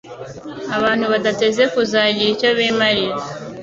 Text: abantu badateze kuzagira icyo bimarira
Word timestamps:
abantu 0.77 1.05
badateze 1.13 1.63
kuzagira 1.73 2.29
icyo 2.33 2.49
bimarira 2.57 3.23